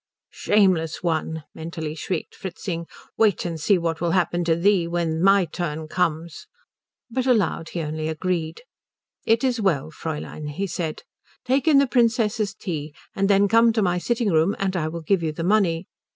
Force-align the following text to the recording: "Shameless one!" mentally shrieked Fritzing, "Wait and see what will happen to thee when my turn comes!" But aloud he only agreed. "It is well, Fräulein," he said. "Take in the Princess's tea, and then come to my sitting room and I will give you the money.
"Shameless 0.33 1.03
one!" 1.03 1.43
mentally 1.53 1.93
shrieked 1.93 2.33
Fritzing, 2.33 2.87
"Wait 3.17 3.45
and 3.45 3.59
see 3.61 3.77
what 3.77 4.01
will 4.01 4.09
happen 4.17 4.43
to 4.45 4.55
thee 4.55 4.87
when 4.87 5.21
my 5.21 5.45
turn 5.45 5.87
comes!" 5.87 6.47
But 7.11 7.27
aloud 7.27 7.69
he 7.69 7.81
only 7.83 8.07
agreed. 8.09 8.63
"It 9.27 9.43
is 9.43 9.61
well, 9.61 9.91
Fräulein," 9.91 10.49
he 10.53 10.65
said. 10.65 11.03
"Take 11.45 11.67
in 11.67 11.77
the 11.77 11.85
Princess's 11.85 12.55
tea, 12.55 12.95
and 13.15 13.29
then 13.29 13.47
come 13.47 13.71
to 13.73 13.83
my 13.83 13.99
sitting 13.99 14.31
room 14.31 14.55
and 14.57 14.75
I 14.75 14.87
will 14.87 15.01
give 15.03 15.21
you 15.21 15.31
the 15.31 15.43
money. 15.43 15.85